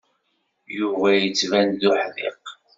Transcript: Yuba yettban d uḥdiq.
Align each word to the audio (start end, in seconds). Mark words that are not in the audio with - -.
Yuba 0.77 1.07
yettban 1.13 1.67
d 1.79 1.81
uḥdiq. 1.89 2.43